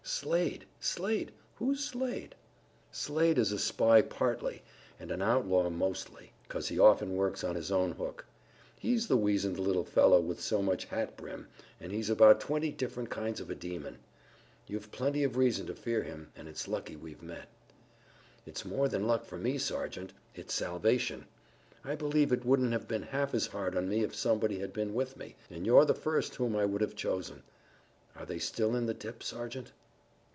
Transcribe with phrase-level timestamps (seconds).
[0.03, 0.65] "Slade!
[0.79, 1.31] Slade!
[1.55, 2.35] Who's Slade?"
[2.91, 4.61] "Slade is a spy partly,
[4.99, 8.25] and an outlaw mostly, 'cause he often works on his own hook.
[8.77, 11.47] He's the weazened little fellow with so much hat brim,
[11.79, 13.99] and he's about twenty different kinds of a demon.
[14.67, 17.47] You've plenty of reason to fear him, and it's lucky we've met."
[18.45, 20.13] "It's more than luck for me, Sergeant.
[20.35, 21.25] It's salvation.
[21.85, 24.93] I believe it wouldn't have been half as hard on me if somebody had been
[24.93, 27.43] with me, and you're the first whom I would have chosen.
[28.15, 29.71] Are they still in the dip, Sergeant?"